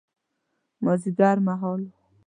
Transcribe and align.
مازیګر 0.83 1.37
مهال 1.47 1.73
و. 1.87 1.89